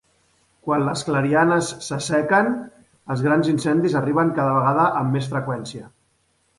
[0.69, 2.49] Quan les clarianes s'assequen,
[3.15, 5.93] els grans incendis arriben cada vegada amb més freqüència.